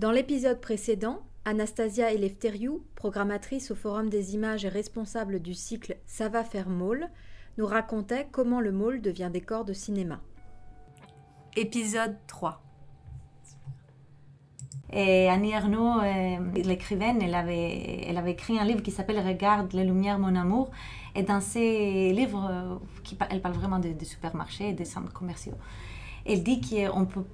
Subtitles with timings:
[0.00, 6.28] Dans l'épisode précédent, Anastasia Eleftheriou, programmatrice au Forum des images et responsable du cycle Ça
[6.28, 7.08] va faire môle,
[7.58, 10.20] nous racontait comment le môle devient décor de cinéma.
[11.56, 12.60] Épisode 3
[14.92, 19.72] et Annie Ernaux, euh, l'écrivaine, elle avait, elle avait écrit un livre qui s'appelle Regarde
[19.72, 20.70] les lumières, mon amour.
[21.16, 25.54] Et dans ces livres, euh, elle parle vraiment des de supermarchés et des centres commerciaux.
[26.24, 27.24] Elle dit qu'on peut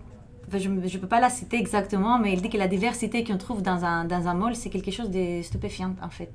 [0.59, 3.63] je ne peux pas la citer exactement, mais elle dit que la diversité qu'on trouve
[3.63, 6.31] dans un, dans un mall, c'est quelque chose de stupéfiant, en fait.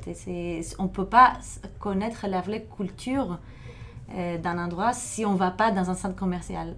[0.80, 1.34] on ne peut pas
[1.80, 3.40] connaître la vraie culture
[4.16, 6.76] euh, d'un endroit si on ne va pas dans un centre commercial.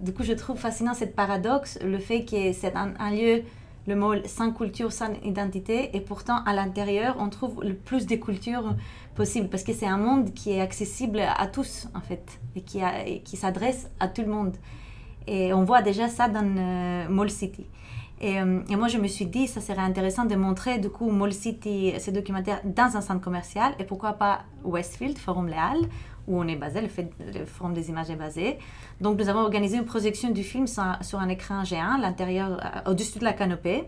[0.00, 3.42] Du coup, je trouve fascinant cette paradoxe, le fait que c'est un, lieu,
[3.86, 8.16] le mall, sans culture, sans identité, et pourtant, à l'intérieur, on trouve le plus de
[8.16, 8.74] cultures
[9.14, 12.62] possible, parce que c'est un monde qui est accessible à tous, en fait, et
[13.20, 14.56] qui s'adresse à tout le monde.
[15.26, 17.66] Et on voit déjà ça dans euh, Mall City.
[18.22, 21.32] Euh, et, moi, je me suis dit, ça serait intéressant de montrer du coup Mall
[21.32, 25.78] City, ce documentaire, dans un centre commercial et pourquoi pas Westfield, Forum Léal,
[26.28, 28.58] où on est basé, le, Forum des images est basé.
[29.00, 33.18] Donc, nous avons organisé une projection du film sur, un écran géant, l'intérieur, euh, au-dessus
[33.18, 33.84] de la canopée.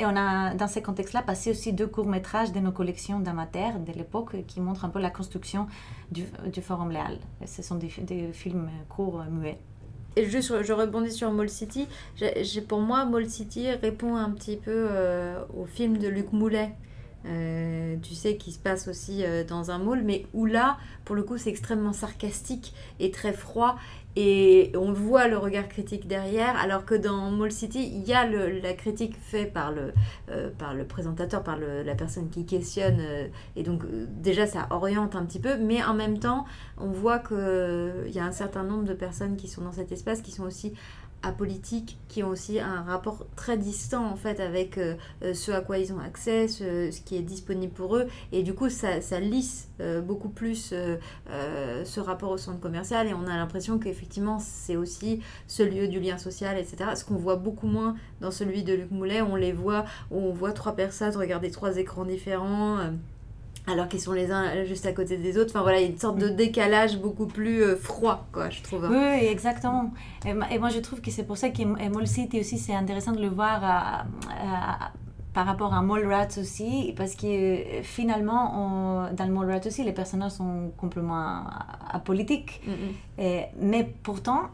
[0.00, 3.92] Et on a, dans ce contexte-là, passé aussi deux courts-métrages de nos collections d'amateurs de
[3.92, 5.66] l'époque qui montrent un peu la construction
[6.10, 6.24] du,
[6.62, 7.18] Forum Léal.
[7.46, 7.88] Ce sont des
[8.32, 9.58] films courts, muets.
[10.18, 11.86] Et juste, je rebondis sur Mall City.
[12.66, 16.72] Pour moi, Mall City répond un petit peu euh, au film de Luc Moulet.
[17.28, 21.14] Euh, tu sais, qui se passe aussi euh, dans un mall, mais où là, pour
[21.14, 23.76] le coup, c'est extrêmement sarcastique et très froid.
[24.16, 28.26] Et on voit le regard critique derrière, alors que dans Mall City, il y a
[28.26, 29.92] la critique faite par le,
[30.30, 33.00] euh, par le présentateur, par la personne qui questionne.
[33.54, 33.82] Et donc,
[34.20, 35.56] déjà, ça oriente un petit peu.
[35.58, 36.46] Mais en même temps,
[36.78, 40.20] on voit qu'il y a un certain nombre de personnes qui sont dans cet espace
[40.20, 40.72] qui sont aussi
[41.22, 45.60] apolitiques qui ont aussi un rapport très distant en fait avec euh, euh, ce à
[45.60, 48.06] quoi ils ont accès, ce, qui est disponible pour eux.
[48.32, 50.74] Et du coup ça, lisse euh, beaucoup plus
[51.26, 53.06] ce rapport au centre commercial.
[53.08, 56.90] Et on a l'impression qu'effectivement c'est aussi ce lieu du lien social etc.
[56.94, 60.52] Ce qu'on voit beaucoup moins dans celui de Luc Moulet, on les voit, on voit
[60.52, 62.78] trois personnes regarder trois écrans différents
[63.70, 65.50] alors qu'ils sont les uns juste à côté des autres.
[65.50, 68.62] Enfin voilà, il y a une sorte de décalage beaucoup plus euh, froid, quoi, je
[68.62, 68.88] trouve.
[68.90, 69.92] Oui, exactement.
[70.24, 73.20] Et, moi, je trouve que c'est pour ça que Mall City aussi, c'est intéressant de
[73.20, 74.06] le voir
[75.34, 79.84] par rapport à Mall Rat aussi, parce que euh, finalement, dans le Mall Rat aussi,
[79.84, 81.44] les personnages sont complètement
[81.90, 82.60] apolitiques.
[83.18, 84.50] et, mais pourtant,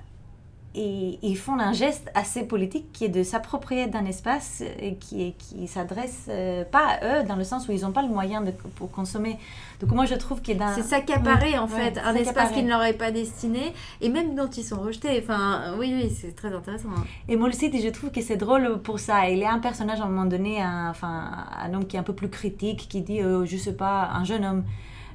[0.74, 5.34] et ils font un geste assez politique qui est de s'approprier d'un espace et qui,
[5.38, 8.40] qui s'adresse euh, pas à eux dans le sens où ils n'ont pas le moyen
[8.40, 9.38] de pour consommer.
[9.80, 12.94] Donc moi je trouve qu'il C'est s'accaparer en fait, un espace qui ne leur est
[12.94, 15.20] pas destiné et même dont ils sont rejetés.
[15.22, 16.88] Enfin oui, oui, c'est très intéressant.
[16.96, 17.04] Hein.
[17.28, 19.28] Et moi aussi je trouve que c'est drôle pour ça.
[19.28, 22.00] Il y a un personnage à un moment donné, un, enfin, un homme qui est
[22.00, 24.64] un peu plus critique, qui dit, euh, je sais pas, un jeune homme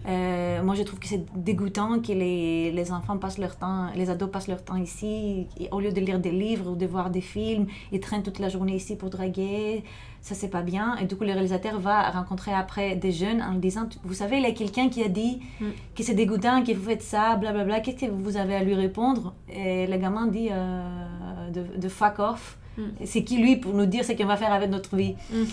[0.07, 4.09] euh, moi, je trouve que c'est dégoûtant que les, les, enfants passent leur temps, les
[4.09, 7.21] ados passent leur temps ici, au lieu de lire des livres ou de voir des
[7.21, 9.83] films, ils traînent toute la journée ici pour draguer.
[10.21, 10.97] Ça, c'est pas bien.
[10.97, 14.43] Et du coup, le réalisateur va rencontrer après des jeunes en disant Vous savez, il
[14.43, 15.65] y a quelqu'un qui a dit mm.
[15.95, 17.79] que c'est dégoûtant, que vous faites ça, blablabla.
[17.81, 19.33] Qu'est-ce que vous avez à lui répondre?
[19.49, 22.57] Et le gamin dit euh, de, de fuck off.
[22.79, 23.05] Mm.
[23.05, 25.45] C'est qui lui pour nous dire ce qu'on va faire avec notre vie mm-hmm.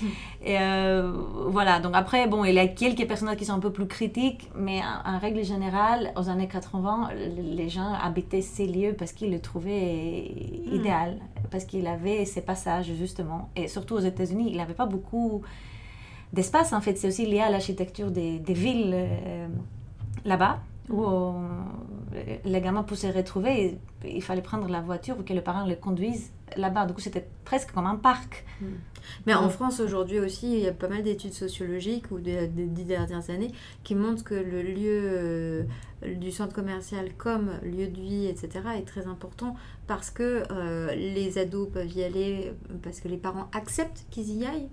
[0.44, 1.12] Et euh,
[1.48, 4.48] voilà, donc après, bon, il y a quelques personnages qui sont un peu plus critiques,
[4.54, 9.40] mais en, règle générale, aux années 80, les gens habitaient ces lieux parce qu'ils le
[9.40, 10.30] trouvaient
[10.66, 10.74] mm.
[10.74, 11.18] idéal,
[11.50, 13.50] parce qu'il avait ces passages justement.
[13.56, 15.42] Et surtout aux États-Unis, il n'avait pas beaucoup
[16.32, 16.96] d'espace en fait.
[16.96, 19.48] C'est aussi lié à l'architecture des, des, villes euh,
[20.24, 21.04] là-bas où
[22.44, 25.76] les gamins pour se retrouver, il fallait prendre la voiture ou que les parents les
[25.76, 26.86] conduisent là-bas.
[26.86, 28.44] Du coup, c'était presque comme un parc.
[28.60, 28.66] Hmm.
[29.26, 32.84] Mais en France, aujourd'hui aussi, il y a pas mal d'études sociologiques ou des, dix
[32.84, 33.52] dernières années
[33.84, 35.64] qui montrent que le lieu euh,
[36.16, 39.54] du centre commercial comme lieu de vie, etc., est très important
[39.86, 42.52] parce que euh, les ados peuvent y aller,
[42.82, 44.68] parce que les parents acceptent qu'ils y aillent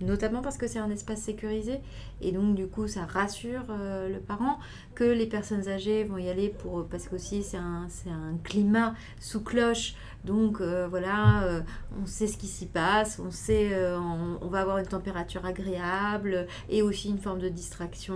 [0.00, 1.80] notamment parce que c'est un espace sécurisé
[2.20, 4.58] et donc du coup ça rassure euh, le parent
[4.94, 9.42] que les personnes âgées vont y aller pour parce qu'aussi c'est un, un climat sous
[9.42, 9.94] cloche
[10.24, 11.60] donc euh, voilà, euh,
[12.00, 13.98] on sait ce qui s'y passe, on sait, euh,
[14.42, 18.14] on, va avoir une température agréable et aussi une forme de distraction.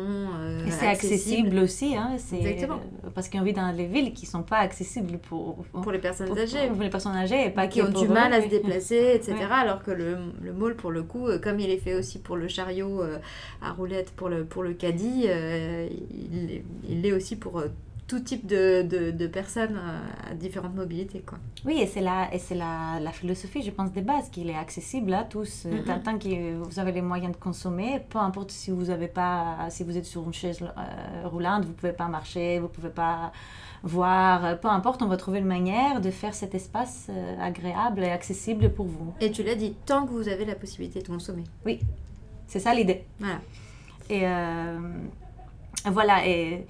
[0.66, 1.58] et c'est accessible.
[1.58, 2.80] aussi, hein, Exactement.
[3.14, 6.36] parce qu'on vit dans des villes qui ne sont pas accessibles pour, pour, les personnes
[6.36, 6.68] âgées.
[6.68, 9.36] Pour les personnes âgées et pas qui ont du mal à se déplacer, etc.
[9.50, 12.48] Alors que le, le mall, pour le coup, comme il est fait aussi pour le
[12.48, 13.02] chariot
[13.62, 13.72] à
[14.16, 15.26] pour le, pour le caddie,
[16.88, 17.62] il l'est aussi pour
[18.06, 19.80] tout type de, de, personnes
[20.30, 21.20] à différentes mobilités.
[21.20, 21.38] Quoi.
[21.64, 24.56] Oui, et c'est la, et c'est la, la, philosophie, je pense, des bases, qu'il est
[24.56, 25.64] accessible à tous.
[25.64, 29.68] Mm Tant que vous avez les moyens de consommer, peu importe si vous, avez pas,
[29.70, 30.58] si vous êtes sur une chaise
[31.24, 33.32] roulante, vous ne pouvez pas marcher, vous ne pouvez pas
[33.82, 37.08] voir, peu importe, on va trouver une manière de faire cet espace
[37.40, 39.14] agréable et accessible pour vous.
[39.20, 41.44] Et tu l'as dit, tant que vous avez la possibilité de consommer.
[41.64, 41.80] Oui,
[42.46, 43.04] c'est ça l'idée.
[43.18, 43.40] Voilà.
[44.10, 44.24] Et
[45.86, 46.66] voilà, et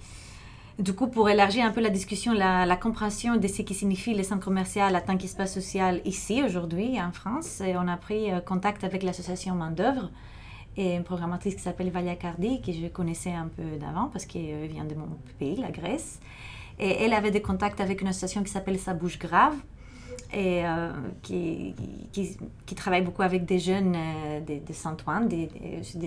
[0.78, 4.24] du coup, pour élargir un peu la discussion, la, compréhension de ce qui signifie le
[4.24, 8.82] centre commercial en tant qu'espace social ici, aujourd'hui, en France, on a pris euh, contact
[8.82, 10.10] avec l'association Main d'œuvre
[10.76, 14.66] et une programmatrice qui s'appelle Valia Cardi, que je connaissais un peu d'avant parce qu'elle
[14.66, 15.06] vient de mon
[15.38, 16.18] pays, la Grèce.
[16.80, 19.54] Et elle avait des contacts avec une association qui s'appelle Sa bouche grave
[20.32, 20.90] et euh,
[21.22, 21.74] qui,
[22.12, 25.48] qui, travaille beaucoup avec des jeunes euh, de, Saint-Ouen, des,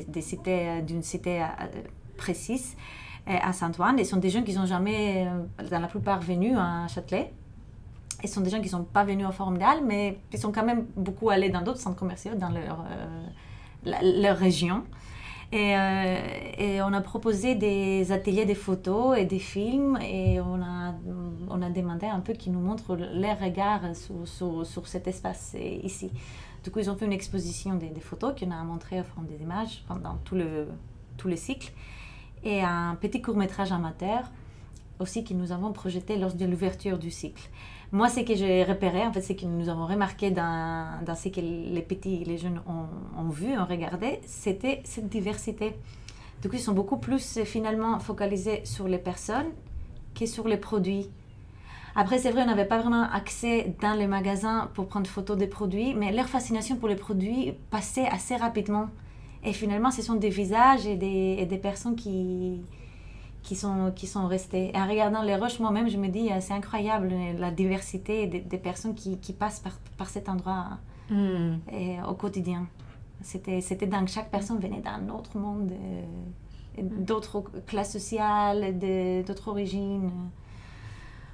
[0.08, 1.46] des, cités, d'une cité
[2.18, 2.76] précise
[3.28, 3.98] à Saint-Ouen.
[3.98, 7.34] Et sont des gens qui sont jamais, euh, dans la plupart, venus à Châtelet.
[8.24, 10.52] Et sont des gens qui ne sont pas venus au Forum d'Al, mais qui sont
[10.52, 14.84] quand même beaucoup allés dans d'autres centres commerciaux dans leur, euh, leur région.
[15.52, 16.18] Et, euh,
[16.58, 20.94] et, on a proposé des ateliers de photos et des films et on a,
[21.50, 25.56] on a demandé un peu qu'ils nous montrent leur regard sur, sur, sur, cet espace
[25.84, 26.12] ici.
[26.66, 29.42] Du coup, ils ont fait une exposition des, photos qu'on a montré au Forum des
[29.42, 30.68] images pendant tout le,
[31.16, 31.72] tout le cycle
[32.44, 34.30] et un petit court-métrage amateur
[35.00, 37.50] aussi que nous avons projeté lors de l'ouverture du cycle.
[37.94, 41.30] Moi, ce que j'ai repéré, en fait, c'est que nous avons remarqué dans, dans ce
[41.30, 45.74] que les petits et les jeunes ont, vu, ont regardé, c'était cette diversité.
[46.42, 49.48] Du coup, ils sont beaucoup plus finalement focalisés sur les personnes
[50.14, 51.10] que sur les produits.
[51.96, 55.48] Après, c'est vrai, on n'avait pas vraiment accès dans les magasins pour prendre photo des
[55.48, 58.90] produits, mais leur fascination pour les produits passait assez rapidement.
[59.46, 62.62] Et finalement, ce sont des visages et des, et des personnes qui,
[63.48, 64.72] qui, sont, qui sont restées.
[64.74, 68.42] Et en regardant les roches, moi-même, je me dis, euh, c'est incroyable la diversité des,
[68.42, 70.66] des personnes qui, qui, passent par, par cet endroit
[71.10, 71.56] hmm.
[71.72, 72.68] et, au quotidien.
[73.22, 74.10] C'était, c'était dingue.
[74.10, 77.06] Chaque personne venait d'un autre monde, euh, hmm.
[77.06, 78.78] d'autres classes sociales,
[79.26, 80.12] d'autres origines.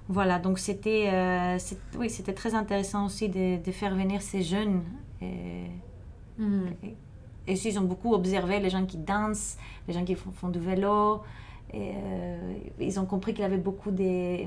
[0.07, 1.57] Voilà, donc c'était, euh,
[1.98, 4.83] oui, c'était très intéressant aussi de, de, faire venir ces jeunes.
[5.19, 5.66] Et,
[6.38, 6.68] hmm.
[7.48, 9.57] Et ils ont beaucoup observé les gens qui dansent,
[9.88, 11.21] les gens qui font, du vélo.
[11.71, 14.45] Et, euh, ils ont compris qu'il y avait beaucoup de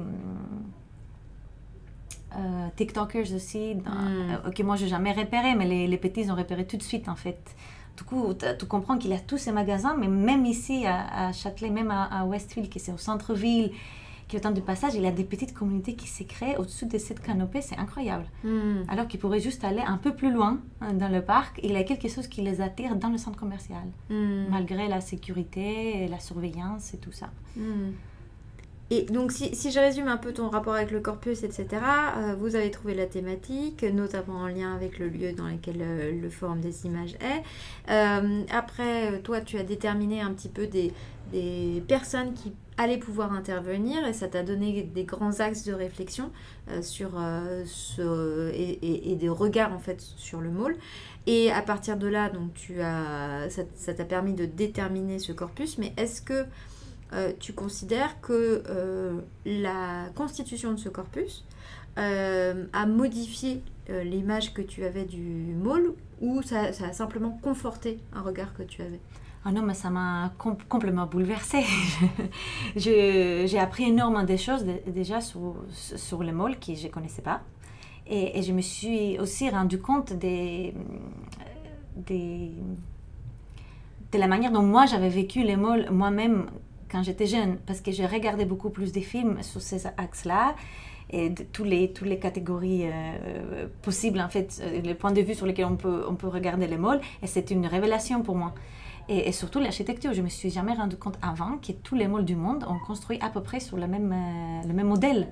[2.37, 6.23] euh, TikTokers aussi, dans, euh, que moi je n'ai jamais repéré, mais les, les, petits
[6.23, 7.41] ils ont repéré tout de suite en fait.
[7.97, 11.71] Du coup, tu comprends qu'il y a tous ces magasins, mais même ici à, Châtelet,
[11.71, 13.73] même à, à Westfield, qui c'est au centre-ville,
[14.28, 16.99] qui autant de passage, il y a des petites communautés qui se créent au-dessus de
[16.99, 18.26] cette canopée, c'est incroyable.
[18.43, 18.82] Hmm.
[18.88, 21.76] Alors qu'ils pourraient juste aller un peu plus loin hein, dans le parc, il y
[21.76, 24.46] a quelque chose qui les attire dans le centre commercial, hmm.
[24.50, 27.31] malgré la sécurité, la surveillance et tout ça.
[27.56, 27.93] Hmm.
[28.91, 31.67] Et donc, si, si, je résume un peu ton rapport avec le corpus, etc.,
[32.17, 36.12] euh, vous avez trouvé la thématique, notamment en lien avec le lieu dans lequel euh,
[36.21, 37.43] le forum des images est.
[37.91, 40.93] Euh, après, toi, tu as déterminé un petit peu des,
[41.33, 46.31] des personnes qui allaient pouvoir intervenir et ça t'a donné des grands axes de réflexion
[46.83, 47.19] sur
[47.65, 50.77] ce, et, des regards en fait sur le môle.
[51.27, 55.79] Et à partir de là, donc tu as, ça t'a permis de déterminer ce corpus.
[55.79, 56.44] Mais est-ce que
[57.12, 61.45] euh, tu considères que euh, la constitution de ce corpus
[61.99, 68.21] euh, a modifié l'image que tu avais du môle ou ça, a simplement conforté un
[68.21, 68.99] regard que tu avais?
[69.45, 70.33] Ah non, mais ça m'a
[70.69, 71.62] complètement bouleversée.
[72.76, 77.42] J'ai appris énormément de choses déjà sur, sur le môle que je ne connaissais pas.
[78.09, 80.75] Et, je me suis aussi rendu compte des,
[81.95, 82.50] des,
[84.11, 86.47] de la manière dont moi j'avais vécu les môles moi-même
[86.90, 90.55] quand j'étais jeune, parce que j'ai regardé beaucoup plus de films sur ces axes-là
[91.11, 95.35] et tous les, toutes les catégories euh, possibles, en fait, euh, les points de vue
[95.35, 97.00] sur lesquels on peut, on peut regarder les malls.
[97.23, 98.55] Et c'est une révélation pour moi.
[99.09, 102.35] Et, surtout l'architecture, je me suis jamais rendu compte avant que tous les malls du
[102.35, 105.28] monde ont construit à peu près sur le même, euh, le même modèle.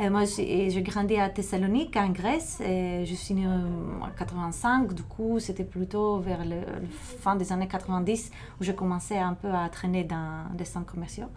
[0.00, 2.60] Euh, moi, j'ai grandi à Thessalonique, en Grèce.
[2.60, 4.94] Et je suis née en 85.
[4.94, 6.60] Du coup, c'était plutôt vers le,
[7.20, 8.30] fin des années 90
[8.60, 11.28] où j'ai commencé un peu à traîner dans des centres commerciaux.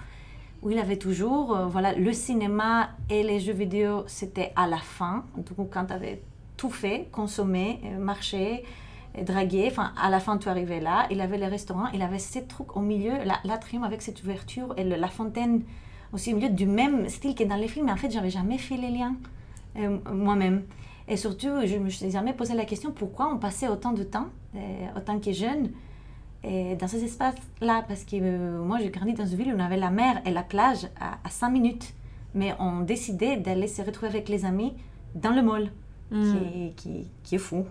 [0.61, 4.77] Où il avait toujours, euh, voilà, le cinéma et les jeux vidéo, c'était à la
[4.77, 5.25] fin.
[5.37, 6.21] Du coup, quand tu avais
[6.57, 8.63] tout fait, consommé, euh, marché,
[9.21, 11.07] dragué, enfin, à la fin, tu arrivais là.
[11.11, 14.83] Il avait les restaurants, il avait ces trucs au milieu, l'atrium avec cette ouverture et
[14.83, 15.61] la fontaine
[16.13, 17.85] aussi au milieu du même style que dans les films.
[17.87, 19.15] Mais en fait, j'avais jamais fait les liens
[19.77, 20.63] euh, moi-même.
[21.07, 24.27] Et surtout, je me suis jamais posé la question pourquoi on passait autant de temps,
[24.55, 24.59] euh,
[24.97, 25.71] autant que jeune,
[26.43, 27.83] et dans ces espaces-là?
[27.87, 30.31] Parce que euh, moi, j'ai grandi dans une ville où on avait la mer et
[30.31, 31.93] la plage à, à 5 minutes.
[32.33, 34.73] mais ont décidé d'aller se retrouver avec les amis
[35.15, 35.71] dans le mall,
[36.11, 36.35] Mm.
[36.35, 37.65] qui, qui, qui est fou.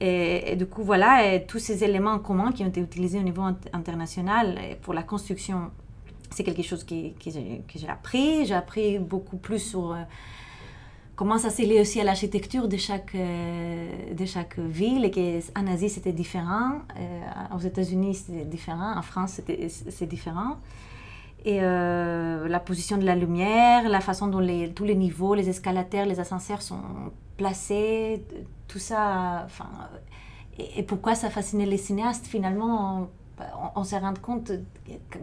[0.00, 3.22] Et, et du coup, voilà, et tous ces éléments communs qui ont été utilisés au
[3.22, 5.70] niveau int- international pour la construction,
[6.38, 6.94] c'est quelque chose que
[7.26, 8.46] j'ai appris.
[8.46, 9.96] J'ai appris beaucoup plus sur euh,
[11.16, 15.04] comment ça s'est lié aussi à l'architecture de chaque, euh, de chaque ville.
[15.04, 16.70] Et qu'en Asie, c'était différent.
[16.96, 18.96] euh, aux États-Unis, c'était différent.
[18.96, 19.40] En France,
[19.96, 20.58] c'est différent.
[21.44, 26.04] Et la position de la lumière, la façon dont les, tous les niveaux, les escalators,
[26.04, 26.82] les ascenseurs sont
[27.36, 28.24] placés,
[28.66, 29.46] tout ça.
[30.76, 33.08] Et pourquoi ça fascinait les cinéastes finalement
[33.74, 34.52] on, se rend compte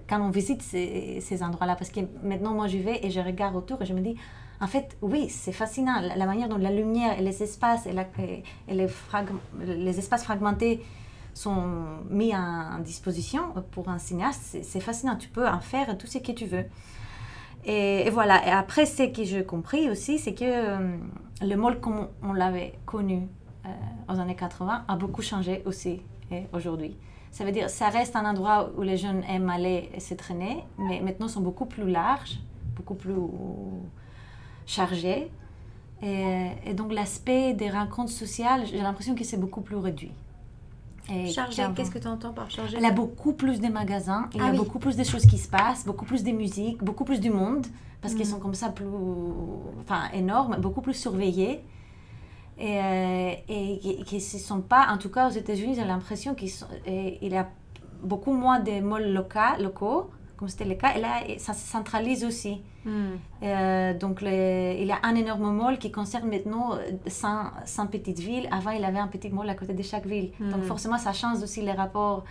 [0.08, 1.76] quand on visite ces, endroits-là.
[1.76, 4.16] Parce que maintenant, moi, je vais et je regarde autour et je me dis,
[4.62, 6.00] en fait, oui, c'est fascinant.
[6.16, 7.96] La, manière dont la lumière et les espaces et,
[8.68, 8.88] et- les,
[9.60, 10.84] les espaces fragmentés
[11.34, 11.64] sont
[12.10, 15.18] mis en, disposition pour un cinéaste, c'est- fascinant.
[15.18, 16.66] Tu peux en faire tout ce que tu veux.
[17.66, 18.46] Et, voilà.
[18.48, 20.98] Et après, ce que j'ai compris aussi, c'est que euh,
[21.42, 23.28] le mall comme on l'avait connu
[23.66, 23.70] euh,
[24.14, 26.02] aux années 80 a beaucoup changé aussi
[26.54, 26.96] aujourd'hui.
[27.36, 30.64] Ça veut dire, ça reste un endroit où les jeunes aiment aller et se traîner,
[30.80, 32.40] mais maintenant sont beaucoup plus larges,
[32.78, 33.12] beaucoup plus
[34.66, 35.30] chargés.
[36.02, 40.12] Et, et donc l'aspect des rencontres sociales, j'ai l'impression que c'est beaucoup plus réduit.
[41.12, 42.78] Et Chargé, qu'est-ce que tu entends par chargé?
[42.78, 44.58] Il y a beaucoup plus de magasins, il y Ah a oui.
[44.58, 47.68] beaucoup plus de choses qui se passent, beaucoup plus de musique, beaucoup plus du monde,
[48.02, 48.32] parce qu'ils Mhm.
[48.32, 48.88] sont comme ça plus,
[49.82, 51.62] enfin, énormes, beaucoup plus surveillés.
[52.58, 56.36] Et, euh, et qui- qui ne sont pas, en tout cas aux États-Unis, j'ai l'impression
[56.36, 56.50] qu'il
[57.22, 57.48] y a
[58.02, 62.24] beaucoup moins de malls locaux, locaux comme c'était le cas, et là, ça se centralise
[62.26, 62.62] aussi.
[62.86, 63.16] Hmm.
[63.42, 67.88] Euh, donc, le- il y a un énorme mall qui concerne maintenant euh, 100, 100
[67.88, 68.48] petites villes.
[68.52, 70.32] Avant, il y avait un petit mall à côté de chaque ville.
[70.40, 70.64] Donc, Mhm.
[70.64, 72.26] forcément, ça change aussi les rapports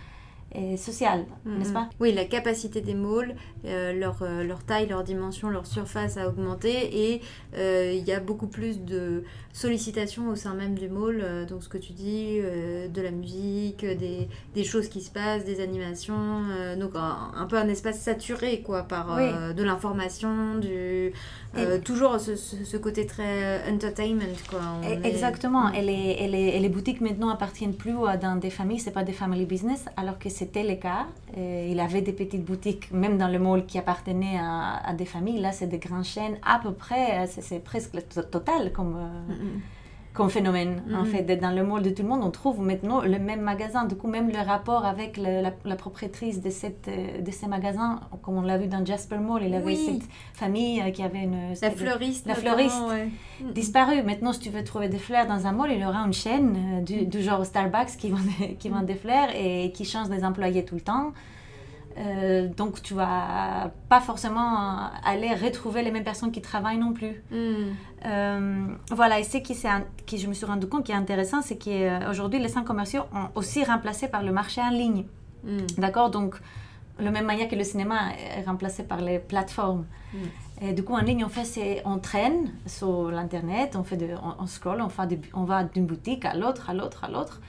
[0.57, 1.07] euh, sociaux,
[1.45, 1.73] n'est-ce Mhm.
[1.73, 1.89] pas?
[1.99, 3.35] Oui, la capacité des malls,
[3.65, 6.71] euh, leur, euh, leur taille, leur dimension, leur surface a augmenté
[7.11, 7.21] et
[7.57, 11.21] euh, il y a beaucoup plus de sollicitations au sein même du mall.
[11.23, 15.45] euh, donc ce que tu dis, de la musique, des, des choses qui se passent,
[15.45, 16.41] des animations.
[16.79, 21.13] donc un, un peu un espace saturé quoi, par de l'information, du...
[21.83, 24.35] toujours ce, côté très entertainment.
[24.49, 24.59] Quoi.
[24.81, 25.69] On Et- est- Exactement.
[25.69, 25.75] Mm.
[25.75, 28.91] Et, les, et, les, et les boutiques maintenant appartiennent plus à dans des familles, c'est
[28.91, 31.07] pas des family business, alors que c'était le cas.
[31.37, 35.39] Euh, il avait des petites boutiques, même dans le mall, qui appartenaient à, des familles.
[35.39, 37.91] Là, c'est des grandes chaînes, à peu près, euh, c'est presque
[38.29, 39.61] total comme, euh, Mhm.
[40.15, 40.81] Comme phénomène.
[40.93, 41.05] En Mhm.
[41.07, 43.85] fait, dans le mall de tout le monde, on trouve maintenant le même magasin.
[43.85, 47.47] Du coup, même le rapport avec le- la, la propriétrice de, cette, euh, de ces
[47.47, 49.85] magasins, comme on l'a vu dans Jasper Mall, il avait Oui.
[49.85, 51.53] cette famille euh, qui avait une...
[51.61, 52.25] La fleuriste.
[52.25, 52.81] La fleuriste.
[52.89, 53.09] ouais.
[53.41, 53.51] Mhm.
[53.51, 54.01] disparu.
[54.03, 56.55] Maintenant, si tu veux trouver des fleurs dans un mall, il y aura une chaîne
[56.57, 58.17] euh, du, du genre Starbucks qui vend,
[58.59, 61.11] qui vend des fleurs et qui change des employés tout le temps.
[61.97, 67.23] Euh, donc, tu vas pas forcément aller retrouver les mêmes personnes qui travaillent non plus.
[67.31, 67.75] Mhm.
[68.05, 69.55] Euh, voilà, et ce qui,
[70.05, 73.29] qui je me suis rendu compte qui est intéressant, c'est qu'aujourd'hui, les centres commerciaux ont
[73.35, 75.05] aussi remplacé par le marché en ligne.
[75.43, 75.67] Mhm.
[75.77, 76.09] D'accord?
[76.09, 76.35] Donc,
[76.99, 79.85] de la même manière que le cinéma est remplacé par les plateformes.
[80.13, 80.17] Mm.
[80.61, 84.07] Et du coup, en ligne, on fait, c'est, on traîne sur l'internet, on fait, de,
[84.23, 87.09] on, on scroll, on, fait des- on va d'une boutique à l'autre, à l'autre, à
[87.09, 87.41] l'autre.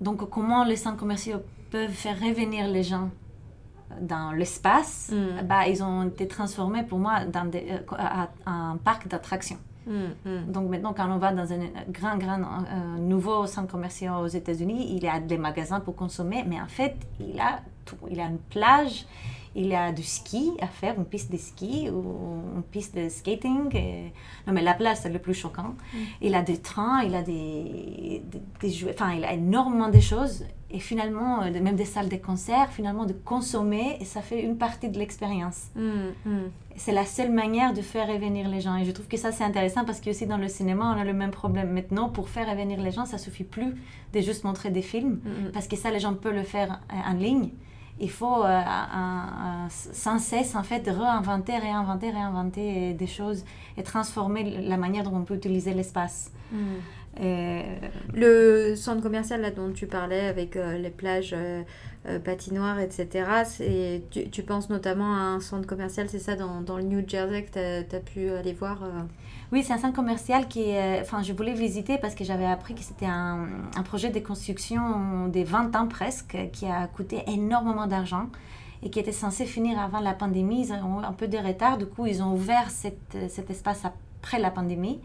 [0.00, 3.10] Donc, comment les centres commerciaux peuvent faire revenir les gens?
[4.00, 5.46] Dans l'espace Mm.
[5.46, 9.58] bah, ils ont été transformés pour moi dans des, euh, à- à un parc d'attractions.
[9.86, 9.94] Mhm.
[10.24, 10.52] Mhm.
[10.52, 11.58] Donc maintenant, quand on va dans un
[11.90, 16.44] grand, grand euh, nouveau centre commercial aux États-Unis, il y a des magasins pour consommer,
[16.46, 17.96] mais en fait, il a tout.
[18.08, 19.06] Il y a une plage,
[19.54, 22.02] il y a du ski à faire, une piste de ski ou
[22.56, 23.74] une piste de skating.
[23.76, 24.12] et-
[24.46, 25.74] Non, mais la plage, c'est le plus choquant.
[26.20, 30.00] Il a des trains, il a des, des, des jouets, enfin, il a énormément de
[30.00, 30.44] choses.
[30.74, 34.56] Et finalement, euh, même des salles de concert, finalement, de consommer, et ça fait une
[34.56, 35.66] partie de l'expérience.
[35.76, 36.12] Mhm.
[36.24, 36.50] Mhm.
[36.76, 38.76] C'est la seule manière de faire revenir les gens.
[38.78, 41.04] Et je trouve que ça, c'est intéressant parce que aussi dans le cinéma, on a
[41.04, 41.70] le même problème.
[41.72, 43.74] Maintenant, pour faire revenir les gens, ça suffit plus
[44.14, 45.20] de juste montrer des films.
[45.22, 45.52] Mhm.
[45.52, 47.50] Parce que ça, les gens peuvent le faire euh, en ligne.
[48.02, 53.44] Il faut euh, un- un- sans cesse, en fait, réinventer, réinventer, réinventer des choses
[53.78, 54.42] et transformer
[54.72, 56.30] la manière dont on peut utiliser l'espace.
[56.52, 57.24] Mhm.
[57.24, 57.62] Et-
[58.12, 61.34] Le centre commercial là, dont tu parlais avec euh, les plages
[62.06, 66.36] euh, euh, patinoires, etc., c'est, tu, tu penses notamment à un centre commercial, c'est ça,
[66.36, 69.02] dans, dans le New Jersey que tu as pu aller voir euh,
[69.52, 71.00] Oui, c'est un centre commercial qui est...
[71.00, 75.28] Enfin, je voulais visiter parce que j'avais appris que c'était un, un projet de construction
[75.28, 78.26] de 20 ans presque, qui a coûté énormément d'argent
[78.82, 80.66] et qui était censé finir avant la pandémie.
[80.66, 84.50] Ils ont un peu de retard, du coup, ils ont ouvert cet espace après la
[84.50, 85.00] pandémie.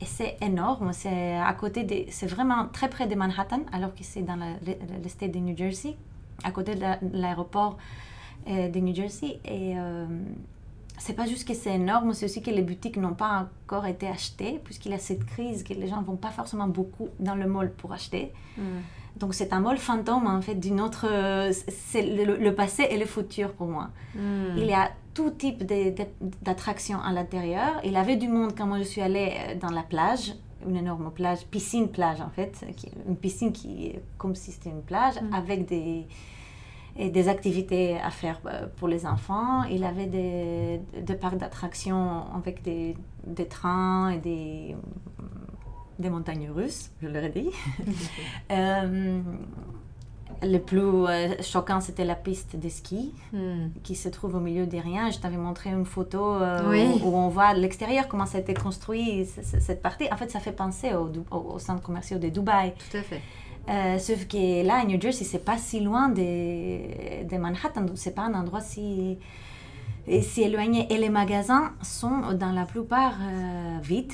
[0.00, 2.06] Et c'est énorme, c'est à côté des...
[2.10, 4.38] C'est vraiment très près de Manhattan, alors que c'est dans
[5.02, 5.96] l'estate de New Jersey,
[6.44, 7.76] à côté de la- l'aéroport
[8.48, 9.40] euh, de New Jersey.
[9.44, 9.78] Et...
[9.78, 10.06] euh,
[10.98, 14.08] c'est pas juste que c'est énorme, c'est aussi que les boutiques n'ont pas encore été
[14.08, 17.46] achetées, puisqu'il y a cette crise que les gens vont pas forcément beaucoup dans le
[17.46, 18.32] mall pour acheter.
[18.56, 18.62] Mm.
[19.18, 21.06] Donc c'est un mall fantôme en fait d'une autre.
[21.68, 23.90] C'est le, le passé et le futur pour moi.
[24.14, 24.56] Mm.
[24.56, 25.64] Il y a tout type
[26.42, 27.78] d'attractions à l'intérieur.
[27.84, 30.32] Il y avait du monde quand moi je suis allée euh, dans la plage,
[30.66, 34.70] une énorme plage, piscine plage en fait, qui- une piscine qui est comme si c'était
[34.70, 35.34] une plage Mm.
[35.34, 36.06] avec des
[36.98, 39.64] et des activités à faire euh, pour les enfants.
[39.64, 42.96] Il avait des, des parcs d'attractions avec des,
[43.26, 44.74] des trains et des,
[45.98, 47.50] des montagnes russes, je l'aurais dit.
[48.50, 49.20] Euh,
[50.42, 53.68] le plus euh, choquant, c'était la piste de ski Mm.
[53.82, 55.10] qui se trouve au milieu des rien.
[55.10, 57.00] Je t'avais montré une photo euh, Oui.
[57.04, 60.04] où, où on voit l'extérieur, comment ça a été construit, cette partie.
[60.12, 62.72] En fait, ça fait penser au, Dou- au, au centre commercial de Dubaï.
[62.90, 63.20] Tout à fait.
[63.68, 67.96] Euh, sauf que là, à New Jersey, c'est pas si loin de, de Manhattan, donc
[67.98, 69.18] c'est pas un endroit si,
[70.22, 70.86] si éloigné.
[70.92, 73.14] Et les magasins sont dans la plupart
[73.82, 74.12] vides.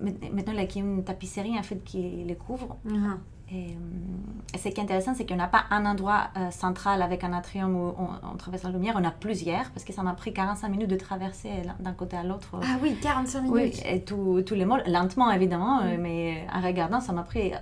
[0.00, 2.76] Maintenant, là, il y a une tapisserie en fait qui les couvre.
[2.90, 3.16] Ah.
[3.52, 7.02] Et, euh, et ce qui est intéressant, c'est qu'on n'a pas un endroit euh, central
[7.02, 10.02] avec un atrium où on, on traverse la lumière, on a plusieurs, parce que ça
[10.02, 12.48] m'a pris 45 minutes de traverser d'un côté à l'autre.
[12.62, 13.82] Ah oui, 45 Oui, minutes.
[13.86, 17.52] et tous les malls, lentement évidemment, euh, mais en regardant, ça m'a pris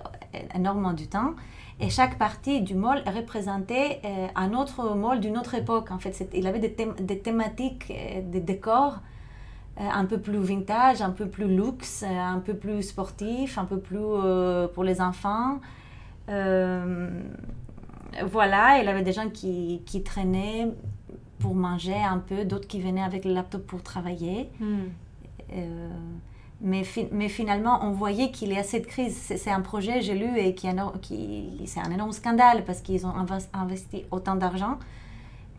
[0.55, 1.31] énormément du temps.
[1.79, 5.91] Et chaque partie du mall représentait euh, un autre mall d'une autre époque.
[5.91, 7.91] En fait, il avait des, thém- des thématiques,
[8.25, 8.99] des décors
[9.77, 13.79] un peu plus vintage, un peu plus luxe, euh, un peu plus sportif, un peu
[13.79, 15.59] plus euh, pour les enfants.
[16.29, 17.09] Euh,
[18.25, 20.67] voilà, il y avait des gens qui, qui traînaient
[21.39, 24.49] pour manger un peu, d'autres qui venaient avec le laptop pour travailler.
[24.59, 24.75] Mm.
[25.53, 25.89] Euh,
[26.61, 29.17] mais, fi- mais finalement, on voyait qu'il y a cette crise.
[29.17, 30.69] C'est un projet, j'ai lu, et qui,
[31.01, 34.77] qui c'est un énorme scandale parce qu'ils ont inves- investi autant d'argent.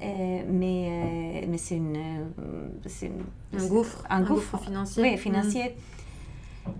[0.04, 2.68] Euh, mais euh, mais c'est une, euh,
[3.02, 4.04] une- Un gouffre.
[4.10, 4.58] Un gouffre.
[4.58, 5.02] financier.
[5.02, 5.74] oui, financier.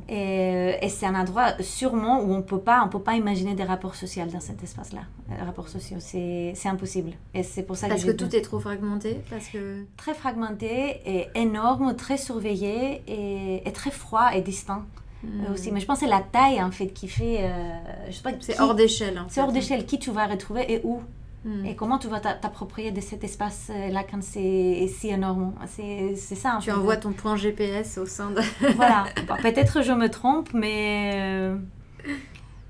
[0.09, 3.65] Et, et c'est un endroit sûrement où on peut pas, on peut pas imaginer des
[3.65, 5.02] rapports sociaux dans cet espace-là.
[5.45, 7.13] Rapports sociaux, c'est c'est impossible.
[7.34, 9.21] Et c'est pour ça Parce que, tout est trop fragmenté.
[9.30, 9.84] Parce que.
[9.97, 14.82] très fragmenté et énorme, très surveillé et, et très froid et distant
[15.23, 15.45] Mm.
[15.49, 15.73] euh, aussi.
[15.73, 17.39] Mais je pense que c'est la taille en fait qui fait.
[17.41, 18.32] euh, je sais pas.
[18.41, 19.23] C'est hors d'échelle.
[19.28, 19.87] C'est hors d'échelle.
[19.87, 21.00] Qui tu vas retrouver et où?
[21.45, 21.67] Mm.
[21.67, 25.54] et comment tu vas t'a- t'approprier de cet espace-là quand c'est si énorme?
[25.67, 26.59] C'est ça.
[26.63, 28.41] Tu envoies ton point GPS au sein de.
[28.76, 29.04] Voilà.
[29.43, 31.50] Peut-être je me trompe, mais.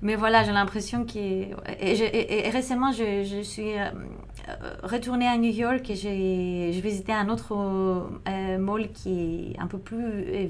[0.05, 1.17] Mais voilà, j'ai l'impression que...
[1.87, 3.85] Et, je- et- et récemment, je, je suis euh,
[4.49, 9.65] euh, retournée à New York et j'ai visité un autre euh, mall qui est un
[9.73, 10.07] peu plus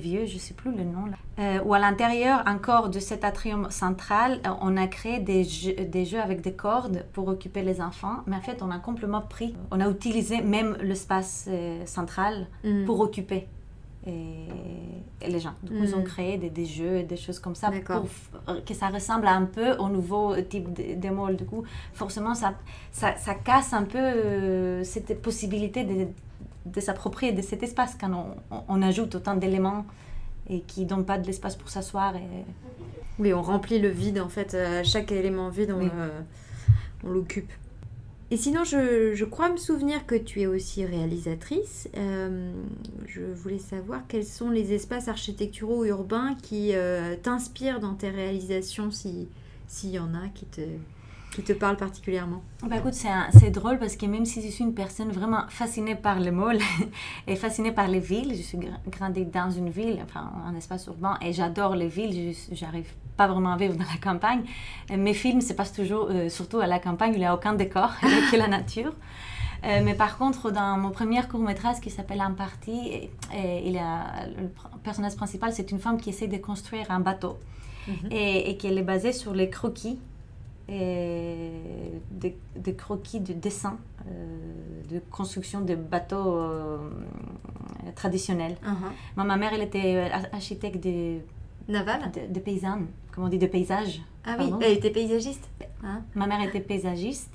[0.07, 3.23] vieux, je ne sais plus le nom, là, euh, où à l'intérieur encore de cet
[3.23, 7.79] atrium central, on a créé des jeux, des jeux avec des cordes pour occuper les
[7.81, 8.17] enfants.
[8.27, 12.85] Mais en fait, on a complètement pris, on a utilisé même l'espace euh, central Mm.
[12.85, 13.47] pour occuper
[14.07, 14.47] et,
[15.21, 15.53] et les gens.
[15.63, 16.03] Du coup, ils ont Mhm.
[16.03, 19.45] créé des, des jeux et des choses comme ça pour f- que ça ressemble un
[19.45, 20.67] peu au nouveau type
[21.11, 21.35] mall.
[21.35, 21.63] Du coup,
[21.93, 22.53] forcément, ça,
[22.91, 26.07] ça, ça casse un peu euh, cette possibilité de,
[26.65, 29.85] de s'approprier de cet espace quand on, on- on ajoute autant d'éléments
[30.47, 32.15] et qui ne donnent pas de l'espace pour s'asseoir.
[32.15, 32.21] Et...
[33.17, 34.53] Oui, on remplit le vide en fait.
[34.53, 35.89] euh, chaque élément vide, on Oui.
[37.03, 37.51] l'occupe.
[38.31, 41.87] Et sinon, je, crois me souvenir que tu es aussi réalisatrice.
[41.95, 42.51] Euh,
[43.05, 48.09] je voulais savoir quels sont les espaces architecturaux ou urbains qui euh, t'inspirent dans tes
[48.09, 49.27] réalisations, si-
[49.67, 50.61] s'il y en a qui te,
[51.35, 52.41] qui te parlent particulièrement.
[52.67, 56.19] Bah écoute, c'est drôle parce que même si je suis une personne vraiment fascinée par
[56.19, 56.57] le mall
[57.27, 60.87] et fascinée par les villes, je suis gra- grandie dans une ville, enfin un espace
[60.87, 64.43] urbain, et j'adore les villes, j'arrive pas vraiment à vivre dans la campagne.
[64.89, 67.91] Mes films se passent toujours, euh, surtout à la campagne, il n'y a aucun décor,
[68.03, 68.93] il n'y a que la nature.
[69.63, 73.67] Euh, mais par contre, dans mon premier court métrage qui s'appelle Un parti, et, et
[73.67, 74.49] il a, le
[74.83, 77.37] personnage principal, c'est une femme qui essaie de construire un bateau
[78.11, 79.97] et, et qu'elle est basée sur les croquis,
[80.67, 81.51] et
[82.11, 86.77] des, des croquis de dessin, euh, de construction de bateaux euh,
[87.95, 88.57] traditionnels.
[89.15, 91.19] Moi, ma mère, elle était architecte de,
[91.67, 92.11] Naval?
[92.11, 94.01] de, de paysanne, comment on dit, de paysage.
[94.25, 95.49] Ah oui, elle était paysagiste
[95.83, 96.01] Hein?
[96.15, 97.31] Ma mère était paysagiste.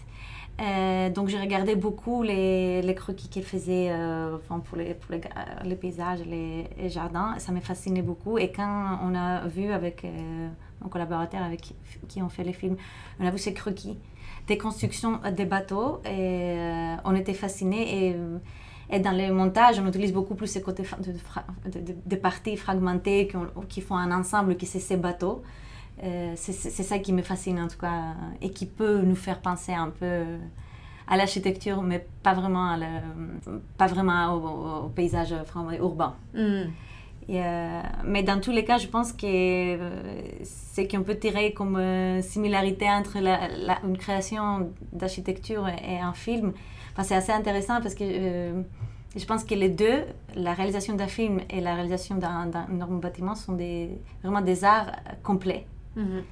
[0.61, 5.13] Euh, donc, j'ai regardé beaucoup les, les croquis qu'elle faisait euh, enfin, pour, les, pour
[5.13, 5.31] les, ga-
[5.65, 7.35] les paysages, les, les jardins.
[7.39, 8.37] Ça me fascinait beaucoup.
[8.37, 10.49] Et quand on a vu avec euh,
[10.83, 11.75] mon collaborateur avec qui,
[12.09, 12.77] qui on fait les films,
[13.21, 13.97] on a vu ces croquis
[14.49, 18.09] des constructions des bateaux et euh, on était fascinés.
[18.09, 18.37] Et, euh,
[18.91, 22.57] et dans le montage, on utilise beaucoup plus ces côtés de, de, de- de parties
[22.57, 25.43] fragmentées qui, ont- qui font un ensemble, qui c'est ces bateaux.
[26.03, 29.73] Euh, c'est ça qui me fascine en tout cas et qui peut nous faire penser
[29.73, 30.23] un peu
[31.07, 32.79] à l'architecture, mais pas vraiment, à
[33.77, 34.35] pas vraiment
[34.85, 35.35] au, paysage
[35.79, 36.15] urbain.
[36.35, 36.71] Hmm.
[37.29, 39.79] Euh, mais dans tous les cas, je pense que
[40.45, 46.53] ce qu'on peut tirer comme euh, similarité entre une création d'architecture et, un film,
[47.03, 48.05] c'est assez intéressant parce que
[49.17, 53.35] je pense que les deux, la réalisation d'un film et la réalisation d'un énorme bâtiment,
[53.35, 55.67] sont des, vraiment des arts complets.
[55.97, 56.23] Mhm.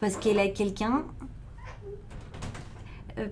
[0.00, 1.04] Parce qu'il a quelqu'un,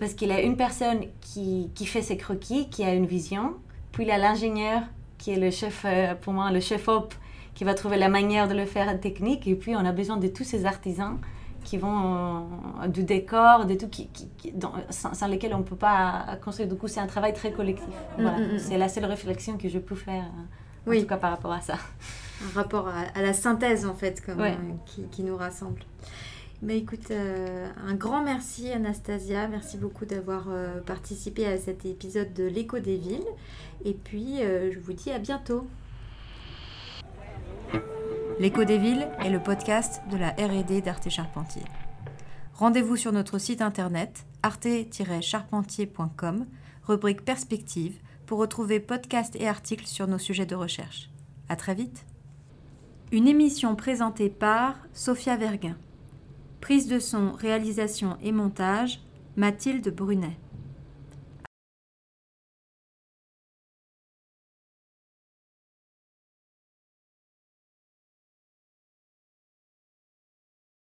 [0.00, 3.54] parce qu'il a une personne qui, qui fait ses croquis, qui a une vision,
[3.92, 4.82] puis il a l'ingénieur
[5.18, 7.14] qui est le chef, euh, pour moi, le chef op,
[7.54, 9.46] qui va trouver la manière de le faire technique.
[9.46, 11.18] Et puis, on a besoin de tous ces artisans
[11.64, 12.46] qui vont
[12.82, 14.08] euh, du décor, de tout, qui,
[14.90, 16.68] sans, lesquels on ne peut pas construire.
[16.68, 17.86] Du coup, c'est un travail très collectif.
[18.18, 18.38] Mm, voilà.
[18.38, 18.58] Mm, mm.
[18.58, 20.24] C'est la seule réflexion que je peux faire,
[20.88, 21.78] euh, en tout cas par rapport à ça.
[22.42, 24.42] Un rapport à, la synthèse, en fait, comme,
[24.86, 25.80] qui, qui, nous rassemble.
[26.62, 30.46] Mais écoute, un grand merci Anastasia, merci beaucoup d'avoir
[30.86, 33.26] participé à cet épisode de l'écho des villes.
[33.84, 35.66] Et puis, euh, je vous dis à bientôt.
[38.40, 41.62] L'écho des villes est le podcast de la RD d'Arte Charpentier.
[42.54, 46.46] Rendez-vous sur notre site internet arte-charpentier.com,
[46.84, 51.10] rubrique perspective, pour retrouver podcasts et articles sur nos sujets de recherche.
[51.48, 52.04] À très vite.
[53.14, 55.76] Une émission présentée par Sophia Verguin.
[56.60, 59.02] Prise de son, réalisation et montage,
[59.36, 60.36] Mathilde Brunet.